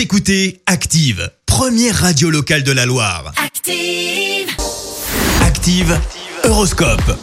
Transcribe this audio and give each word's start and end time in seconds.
Vous 0.00 0.04
écoutez 0.04 0.62
Active, 0.64 1.30
première 1.44 1.94
radio 1.94 2.30
locale 2.30 2.62
de 2.62 2.72
la 2.72 2.86
Loire. 2.86 3.34
Active. 3.36 4.48
Active, 5.42 6.00
Horoscope. 6.44 7.18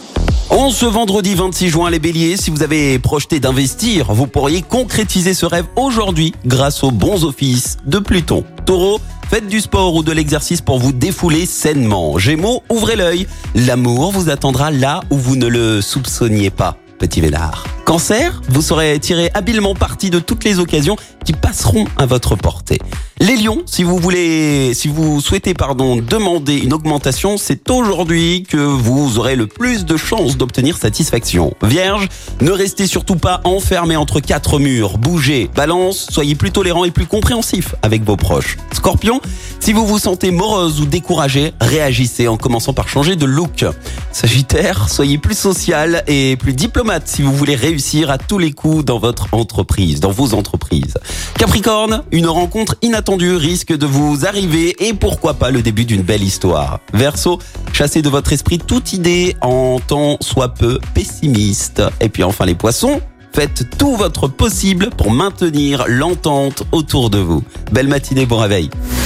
En 0.52 0.70
ce 0.70 0.86
vendredi 0.86 1.34
26 1.34 1.70
juin, 1.70 1.90
les 1.90 1.98
béliers, 1.98 2.38
si 2.38 2.52
vous 2.52 2.62
avez 2.62 3.00
projeté 3.00 3.40
d'investir, 3.40 4.14
vous 4.14 4.28
pourriez 4.28 4.62
concrétiser 4.62 5.34
ce 5.34 5.48
rêve 5.48 5.66
aujourd'hui 5.76 6.36
grâce 6.46 6.84
aux 6.84 6.92
bons 6.92 7.24
offices 7.24 7.78
de 7.88 7.98
Pluton. 7.98 8.44
Taureau, 8.68 9.02
faites 9.28 9.48
du 9.48 9.60
sport 9.60 9.96
ou 9.96 10.04
de 10.04 10.12
l'exercice 10.12 10.62
pour 10.62 10.78
vous 10.78 10.92
défouler 10.92 11.48
sainement. 11.48 12.20
Gémeaux, 12.20 12.62
ouvrez 12.70 12.96
l'œil. 12.96 13.26
L'amour 13.56 14.12
vous 14.12 14.30
attendra 14.30 14.70
là 14.70 15.00
où 15.10 15.18
vous 15.18 15.36
ne 15.36 15.48
le 15.48 15.82
soupçonniez 15.82 16.52
pas. 16.52 16.78
Petit 17.00 17.22
Vénard. 17.22 17.64
Cancer, 17.88 18.42
vous 18.50 18.62
saurez 18.62 19.00
tirer 19.00 19.32
habilement 19.34 19.74
parti 19.74 20.10
de 20.10 20.20
toutes 20.20 20.44
les 20.44 20.60
occasions 20.60 20.98
qui 21.24 21.32
passeront 21.32 21.86
à 21.98 22.06
votre 22.06 22.36
portée. 22.36 22.80
Les 23.22 23.38
lions, 23.38 23.64
si 23.66 23.84
vous 23.84 23.98
voulez, 23.98 24.74
si 24.74 24.90
vous 24.90 25.22
souhaitez, 25.22 25.54
pardon, 25.54 25.96
demander 25.96 26.58
une 26.58 26.74
augmentation, 26.74 27.38
c'est 27.38 27.72
aujourd'hui 27.72 28.44
que 28.44 28.58
vous 28.58 29.18
aurez 29.18 29.38
le 29.38 29.48
plus 29.48 29.86
de 29.86 29.96
chances 29.96 30.36
d'obtenir 30.36 30.78
satisfaction. 30.78 31.54
Vierge, 31.64 32.10
ne 32.42 32.52
restez 32.52 32.88
surtout 32.88 33.16
pas 33.16 33.40
enfermé 33.46 33.96
entre 33.96 34.20
quatre 34.20 34.60
murs. 34.60 34.98
Bougez. 34.98 35.50
Balance, 35.56 36.08
soyez 36.12 36.36
plus 36.36 36.52
tolérant 36.52 36.84
et 36.84 36.92
plus 36.92 37.06
compréhensif 37.06 37.74
avec 37.84 38.04
vos 38.04 38.18
proches. 38.18 38.58
Scorpion, 38.74 39.22
si 39.68 39.74
vous 39.74 39.86
vous 39.86 40.00
sentez 40.00 40.32
morose 40.32 40.80
ou 40.80 40.86
découragé, 40.86 41.52
réagissez 41.60 42.30
en 42.30 42.38
commençant 42.38 42.72
par 42.72 42.88
changer 42.88 43.18
de 43.18 43.26
look. 43.26 43.66
Sagittaire, 44.14 44.88
soyez 44.88 45.18
plus 45.18 45.38
social 45.38 46.06
et 46.08 46.38
plus 46.38 46.54
diplomate 46.54 47.06
si 47.06 47.22
vous 47.22 47.34
voulez 47.34 47.56
réussir 47.56 48.10
à 48.10 48.18
tous 48.18 48.38
les 48.38 48.54
coups 48.54 48.86
dans 48.86 48.98
votre 48.98 49.28
entreprise, 49.34 50.00
dans 50.00 50.10
vos 50.10 50.34
entreprises. 50.34 50.94
Capricorne, 51.38 52.04
une 52.14 52.28
rencontre 52.28 52.78
inattendue 52.82 53.36
risque 53.36 53.78
de 53.78 53.86
vous 53.86 54.26
arriver 54.26 54.74
et 54.80 54.94
pourquoi 54.94 55.34
pas 55.34 55.52
le 55.52 55.62
début 55.62 55.84
d'une 55.84 56.02
belle 56.02 56.24
histoire. 56.24 56.80
Verseau, 56.94 57.38
chassez 57.74 58.02
de 58.02 58.08
votre 58.08 58.32
esprit 58.32 58.60
toute 58.60 58.94
idée 58.94 59.36
en 59.42 59.82
temps 59.86 60.16
soit 60.22 60.54
peu 60.54 60.80
pessimiste. 60.94 61.84
Et 62.00 62.08
puis 62.08 62.24
enfin 62.24 62.46
les 62.46 62.56
poissons, 62.56 63.02
faites 63.34 63.78
tout 63.78 63.98
votre 63.98 64.30
possible 64.30 64.92
pour 64.92 65.12
maintenir 65.12 65.84
l'entente 65.90 66.64
autour 66.72 67.10
de 67.10 67.18
vous. 67.18 67.44
Belle 67.74 67.90
matinée, 67.90 68.26
bon 68.26 68.38
réveil. 68.38 68.70